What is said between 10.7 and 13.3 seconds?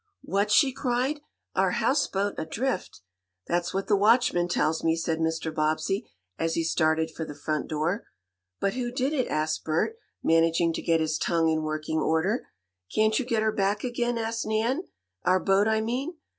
to get his tongue in working order. "Can't you